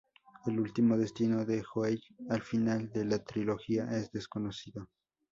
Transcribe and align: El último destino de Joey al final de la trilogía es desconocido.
El 0.47 0.59
último 0.59 0.97
destino 0.97 1.45
de 1.45 1.61
Joey 1.61 2.01
al 2.31 2.41
final 2.41 2.91
de 2.91 3.05
la 3.05 3.23
trilogía 3.23 3.83
es 3.99 4.11
desconocido. 4.11 4.89